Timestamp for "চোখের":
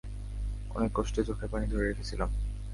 1.23-1.49